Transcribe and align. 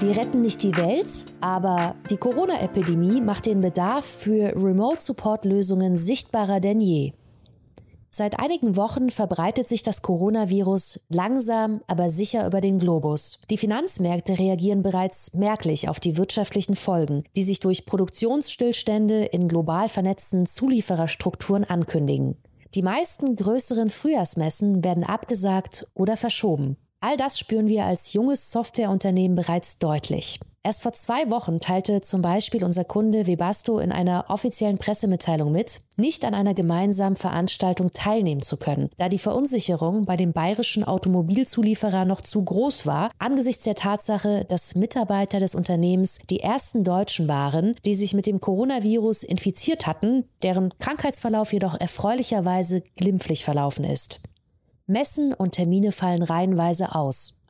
Wir 0.00 0.16
retten 0.16 0.42
nicht 0.42 0.62
die 0.62 0.76
Welt, 0.76 1.24
aber 1.40 1.96
die 2.08 2.18
Corona-Epidemie 2.18 3.20
macht 3.20 3.46
den 3.46 3.60
Bedarf 3.60 4.04
für 4.04 4.54
Remote-Support-Lösungen 4.54 5.96
sichtbarer 5.96 6.60
denn 6.60 6.78
je. 6.78 7.14
Seit 8.08 8.38
einigen 8.38 8.76
Wochen 8.76 9.10
verbreitet 9.10 9.66
sich 9.66 9.82
das 9.82 10.02
Coronavirus 10.02 11.06
langsam, 11.08 11.80
aber 11.88 12.10
sicher 12.10 12.46
über 12.46 12.60
den 12.60 12.78
Globus. 12.78 13.42
Die 13.50 13.58
Finanzmärkte 13.58 14.38
reagieren 14.38 14.84
bereits 14.84 15.34
merklich 15.34 15.88
auf 15.88 15.98
die 15.98 16.16
wirtschaftlichen 16.16 16.76
Folgen, 16.76 17.24
die 17.34 17.42
sich 17.42 17.58
durch 17.58 17.84
Produktionsstillstände 17.84 19.24
in 19.24 19.48
global 19.48 19.88
vernetzten 19.88 20.46
Zuliefererstrukturen 20.46 21.64
ankündigen. 21.64 22.36
Die 22.74 22.82
meisten 22.82 23.34
größeren 23.34 23.90
Frühjahrsmessen 23.90 24.84
werden 24.84 25.02
abgesagt 25.02 25.90
oder 25.94 26.16
verschoben. 26.16 26.76
All 27.00 27.16
das 27.16 27.38
spüren 27.38 27.68
wir 27.68 27.84
als 27.84 28.12
junges 28.12 28.50
Softwareunternehmen 28.50 29.36
bereits 29.36 29.78
deutlich. 29.78 30.40
Erst 30.64 30.82
vor 30.82 30.92
zwei 30.92 31.30
Wochen 31.30 31.60
teilte 31.60 32.00
zum 32.00 32.22
Beispiel 32.22 32.64
unser 32.64 32.84
Kunde 32.84 33.28
Webasto 33.28 33.78
in 33.78 33.92
einer 33.92 34.24
offiziellen 34.28 34.78
Pressemitteilung 34.78 35.52
mit, 35.52 35.80
nicht 35.96 36.24
an 36.24 36.34
einer 36.34 36.54
gemeinsamen 36.54 37.14
Veranstaltung 37.14 37.92
teilnehmen 37.92 38.42
zu 38.42 38.56
können, 38.56 38.90
da 38.98 39.08
die 39.08 39.20
Verunsicherung 39.20 40.04
bei 40.04 40.16
dem 40.16 40.32
bayerischen 40.32 40.82
Automobilzulieferer 40.82 42.04
noch 42.04 42.20
zu 42.20 42.44
groß 42.44 42.84
war, 42.86 43.12
angesichts 43.20 43.62
der 43.62 43.76
Tatsache, 43.76 44.44
dass 44.48 44.74
Mitarbeiter 44.74 45.38
des 45.38 45.54
Unternehmens 45.54 46.18
die 46.28 46.40
ersten 46.40 46.82
Deutschen 46.82 47.28
waren, 47.28 47.76
die 47.86 47.94
sich 47.94 48.12
mit 48.12 48.26
dem 48.26 48.40
Coronavirus 48.40 49.22
infiziert 49.22 49.86
hatten, 49.86 50.24
deren 50.42 50.74
Krankheitsverlauf 50.80 51.52
jedoch 51.52 51.80
erfreulicherweise 51.80 52.82
glimpflich 52.96 53.44
verlaufen 53.44 53.84
ist. 53.84 54.20
Messen 54.90 55.34
und 55.34 55.52
Termine 55.52 55.92
fallen 55.92 56.22
reihenweise 56.22 56.94
aus. 56.94 57.42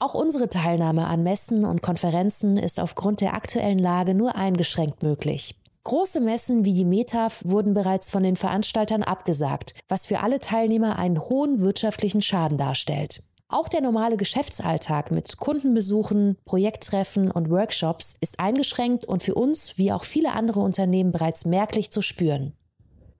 Auch 0.00 0.14
unsere 0.14 0.48
Teilnahme 0.48 1.06
an 1.06 1.22
Messen 1.22 1.64
und 1.64 1.80
Konferenzen 1.80 2.56
ist 2.56 2.80
aufgrund 2.80 3.20
der 3.20 3.34
aktuellen 3.34 3.78
Lage 3.78 4.14
nur 4.14 4.34
eingeschränkt 4.34 5.04
möglich. 5.04 5.54
Große 5.84 6.20
Messen 6.20 6.64
wie 6.64 6.74
die 6.74 6.84
METAF 6.84 7.42
wurden 7.44 7.72
bereits 7.72 8.10
von 8.10 8.24
den 8.24 8.34
Veranstaltern 8.34 9.04
abgesagt, 9.04 9.74
was 9.86 10.06
für 10.06 10.18
alle 10.18 10.40
Teilnehmer 10.40 10.98
einen 10.98 11.20
hohen 11.20 11.60
wirtschaftlichen 11.60 12.20
Schaden 12.20 12.58
darstellt. 12.58 13.22
Auch 13.48 13.68
der 13.68 13.80
normale 13.80 14.16
Geschäftsalltag 14.16 15.12
mit 15.12 15.36
Kundenbesuchen, 15.36 16.36
Projekttreffen 16.44 17.30
und 17.30 17.48
Workshops 17.48 18.16
ist 18.20 18.40
eingeschränkt 18.40 19.04
und 19.04 19.22
für 19.22 19.36
uns 19.36 19.78
wie 19.78 19.92
auch 19.92 20.02
viele 20.02 20.32
andere 20.32 20.58
Unternehmen 20.58 21.12
bereits 21.12 21.44
merklich 21.44 21.92
zu 21.92 22.02
spüren. 22.02 22.54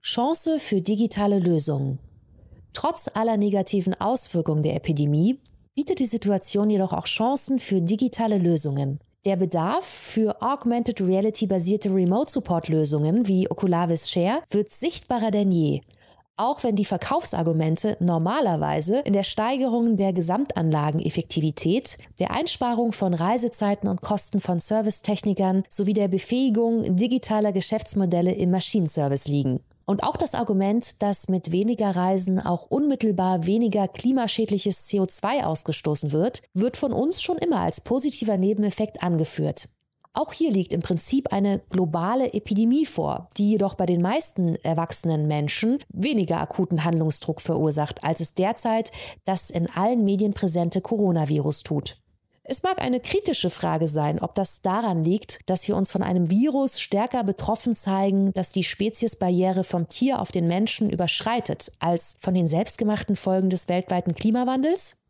Chance 0.01 0.59
für 0.59 0.81
digitale 0.81 1.39
Lösungen. 1.39 1.99
Trotz 2.73 3.09
aller 3.13 3.37
negativen 3.37 3.99
Auswirkungen 3.99 4.63
der 4.63 4.75
Epidemie 4.75 5.39
bietet 5.75 5.99
die 5.99 6.05
Situation 6.05 6.69
jedoch 6.69 6.93
auch 6.93 7.05
Chancen 7.05 7.59
für 7.59 7.81
digitale 7.81 8.37
Lösungen. 8.37 8.99
Der 9.25 9.35
Bedarf 9.35 9.83
für 9.83 10.41
Augmented 10.41 11.01
Reality 11.01 11.47
basierte 11.47 11.93
Remote 11.93 12.31
Support 12.31 12.69
Lösungen 12.69 13.27
wie 13.27 13.49
Oculavis 13.51 14.09
Share 14.09 14.41
wird 14.49 14.69
sichtbarer 14.69 15.31
denn 15.31 15.51
je. 15.51 15.81
Auch 16.39 16.63
wenn 16.63 16.75
die 16.75 16.85
Verkaufsargumente 16.85 17.97
normalerweise 17.99 18.99
in 18.99 19.13
der 19.13 19.23
Steigerung 19.23 19.97
der 19.97 20.13
Gesamtanlageneffektivität, 20.13 21.97
der 22.19 22.29
Einsparung 22.29 22.91
von 22.91 23.15
Reisezeiten 23.15 23.89
und 23.89 24.01
Kosten 24.01 24.39
von 24.39 24.59
Servicetechnikern 24.59 25.63
sowie 25.67 25.93
der 25.93 26.07
Befähigung 26.07 26.95
digitaler 26.95 27.51
Geschäftsmodelle 27.53 28.33
im 28.33 28.51
Maschinenservice 28.51 29.27
liegen. 29.27 29.61
Und 29.89 30.03
auch 30.03 30.17
das 30.17 30.35
Argument, 30.35 31.01
dass 31.01 31.29
mit 31.29 31.53
weniger 31.53 31.95
Reisen 31.95 32.41
auch 32.41 32.69
unmittelbar 32.69 33.47
weniger 33.47 33.87
klimaschädliches 33.87 34.85
CO2 34.89 35.45
ausgestoßen 35.45 36.11
wird, 36.11 36.41
wird 36.53 36.75
von 36.75 36.91
uns 36.91 37.21
schon 37.21 37.37
immer 37.37 37.61
als 37.61 37.79
positiver 37.79 38.37
Nebeneffekt 38.37 39.01
angeführt. 39.01 39.69
Auch 40.13 40.33
hier 40.33 40.51
liegt 40.51 40.73
im 40.73 40.81
Prinzip 40.81 41.31
eine 41.31 41.61
globale 41.69 42.33
Epidemie 42.33 42.85
vor, 42.85 43.29
die 43.37 43.51
jedoch 43.51 43.75
bei 43.75 43.85
den 43.85 44.01
meisten 44.01 44.55
erwachsenen 44.57 45.27
Menschen 45.27 45.79
weniger 45.93 46.41
akuten 46.41 46.83
Handlungsdruck 46.83 47.39
verursacht, 47.39 48.03
als 48.03 48.19
es 48.19 48.33
derzeit 48.33 48.91
das 49.23 49.51
in 49.51 49.69
allen 49.69 50.03
Medien 50.03 50.33
präsente 50.33 50.81
Coronavirus 50.81 51.63
tut. 51.63 52.01
Es 52.49 52.63
mag 52.63 52.81
eine 52.81 53.01
kritische 53.01 53.49
Frage 53.49 53.89
sein, 53.89 54.21
ob 54.21 54.33
das 54.33 54.61
daran 54.61 55.03
liegt, 55.03 55.49
dass 55.49 55.67
wir 55.67 55.75
uns 55.75 55.91
von 55.91 56.01
einem 56.01 56.29
Virus 56.29 56.79
stärker 56.79 57.25
betroffen 57.25 57.75
zeigen, 57.75 58.31
das 58.33 58.53
die 58.53 58.63
Speziesbarriere 58.63 59.65
vom 59.65 59.89
Tier 59.89 60.21
auf 60.21 60.31
den 60.31 60.47
Menschen 60.47 60.89
überschreitet, 60.89 61.73
als 61.79 62.15
von 62.21 62.33
den 62.33 62.47
selbstgemachten 62.47 63.17
Folgen 63.17 63.49
des 63.49 63.67
weltweiten 63.67 64.15
Klimawandels? 64.15 65.03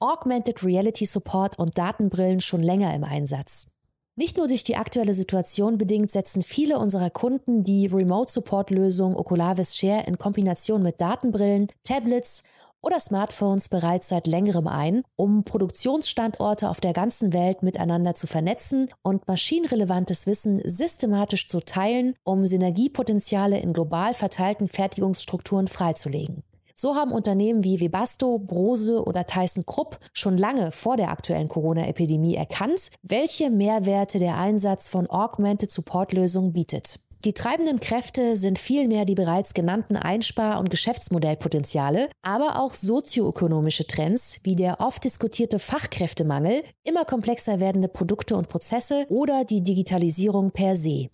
Augmented 0.00 0.62
Reality 0.62 1.06
Support 1.06 1.58
und 1.58 1.78
Datenbrillen 1.78 2.40
schon 2.40 2.60
länger 2.60 2.92
im 2.94 3.04
Einsatz. 3.04 3.72
Nicht 4.14 4.36
nur 4.36 4.46
durch 4.46 4.62
die 4.62 4.76
aktuelle 4.76 5.14
Situation 5.14 5.78
bedingt 5.78 6.10
setzen 6.10 6.42
viele 6.42 6.78
unserer 6.78 7.08
Kunden 7.08 7.64
die 7.64 7.86
Remote 7.86 8.30
Support 8.30 8.70
Lösung 8.70 9.16
Oculavis 9.16 9.76
Share 9.76 10.04
in 10.06 10.18
Kombination 10.18 10.82
mit 10.82 11.00
Datenbrillen, 11.00 11.68
Tablets 11.84 12.44
oder 12.86 13.00
Smartphones 13.00 13.68
bereits 13.68 14.08
seit 14.08 14.28
längerem 14.28 14.68
ein, 14.68 15.02
um 15.16 15.42
Produktionsstandorte 15.42 16.70
auf 16.70 16.78
der 16.78 16.92
ganzen 16.92 17.32
Welt 17.32 17.64
miteinander 17.64 18.14
zu 18.14 18.28
vernetzen 18.28 18.88
und 19.02 19.26
maschinenrelevantes 19.26 20.28
Wissen 20.28 20.62
systematisch 20.64 21.48
zu 21.48 21.58
teilen, 21.58 22.14
um 22.22 22.46
Synergiepotenziale 22.46 23.58
in 23.58 23.72
global 23.72 24.14
verteilten 24.14 24.68
Fertigungsstrukturen 24.68 25.66
freizulegen. 25.66 26.44
So 26.76 26.94
haben 26.94 27.10
Unternehmen 27.10 27.64
wie 27.64 27.80
Webasto, 27.80 28.38
Brose 28.38 29.02
oder 29.02 29.26
Tyson 29.26 29.66
Krupp 29.66 29.98
schon 30.12 30.36
lange 30.36 30.70
vor 30.70 30.96
der 30.96 31.10
aktuellen 31.10 31.48
Corona-Epidemie 31.48 32.36
erkannt, 32.36 32.92
welche 33.02 33.50
Mehrwerte 33.50 34.20
der 34.20 34.38
Einsatz 34.38 34.86
von 34.86 35.10
Augmented 35.10 35.72
Support-Lösungen 35.72 36.52
bietet. 36.52 37.00
Die 37.24 37.32
treibenden 37.32 37.80
Kräfte 37.80 38.36
sind 38.36 38.58
vielmehr 38.58 39.04
die 39.04 39.14
bereits 39.14 39.54
genannten 39.54 39.96
Einspar- 39.96 40.58
und 40.60 40.70
Geschäftsmodellpotenziale, 40.70 42.08
aber 42.22 42.60
auch 42.60 42.74
sozioökonomische 42.74 43.86
Trends 43.86 44.40
wie 44.44 44.54
der 44.54 44.80
oft 44.80 45.02
diskutierte 45.02 45.58
Fachkräftemangel, 45.58 46.62
immer 46.84 47.04
komplexer 47.04 47.58
werdende 47.58 47.88
Produkte 47.88 48.36
und 48.36 48.48
Prozesse 48.48 49.06
oder 49.08 49.44
die 49.44 49.64
Digitalisierung 49.64 50.50
per 50.50 50.76
se. 50.76 51.08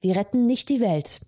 Wir 0.00 0.16
retten 0.16 0.46
nicht 0.46 0.68
die 0.68 0.80
Welt. 0.80 1.20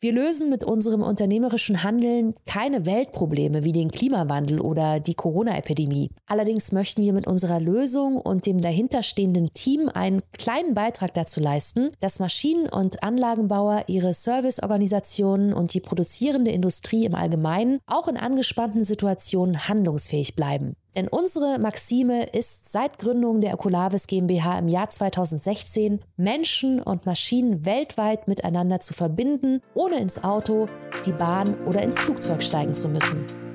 Wir 0.00 0.12
lösen 0.12 0.48
mit 0.48 0.62
unserem 0.62 1.02
unternehmerischen 1.02 1.82
Handeln 1.82 2.36
keine 2.46 2.86
Weltprobleme 2.86 3.64
wie 3.64 3.72
den 3.72 3.90
Klimawandel 3.90 4.60
oder 4.60 5.00
die 5.00 5.14
Corona-Epidemie. 5.14 6.10
Allerdings 6.28 6.70
möchten 6.70 7.02
wir 7.02 7.12
mit 7.12 7.26
unserer 7.26 7.58
Lösung 7.58 8.16
und 8.16 8.46
dem 8.46 8.60
dahinterstehenden 8.60 9.52
Team 9.54 9.90
einen 9.92 10.22
kleinen 10.38 10.74
Beitrag 10.74 11.14
dazu 11.14 11.40
leisten, 11.40 11.88
dass 11.98 12.20
Maschinen- 12.20 12.68
und 12.68 13.02
Anlagenbauer 13.02 13.86
ihre 13.88 14.14
Serviceorganisationen 14.14 15.52
und 15.52 15.74
die 15.74 15.80
produzierende 15.80 16.52
Industrie 16.52 17.04
im 17.04 17.16
Allgemeinen 17.16 17.80
auch 17.88 18.06
in 18.06 18.16
angespannten 18.16 18.84
Situationen 18.84 19.66
handlungsfähig 19.66 20.36
bleiben. 20.36 20.76
Denn 20.96 21.08
unsere 21.08 21.58
Maxime 21.58 22.24
ist 22.24 22.72
seit 22.72 22.98
Gründung 22.98 23.40
der 23.40 23.54
Oculavis 23.54 24.06
GmbH 24.06 24.58
im 24.58 24.68
Jahr 24.68 24.88
2016, 24.88 26.00
Menschen 26.16 26.82
und 26.82 27.06
Maschinen 27.06 27.64
weltweit 27.64 28.26
miteinander 28.26 28.80
zu 28.80 28.94
verbinden, 28.94 29.60
ohne 29.74 29.98
ins 29.98 30.24
Auto, 30.24 30.66
die 31.06 31.12
Bahn 31.12 31.54
oder 31.66 31.82
ins 31.82 31.98
Flugzeug 31.98 32.42
steigen 32.42 32.74
zu 32.74 32.88
müssen. 32.88 33.47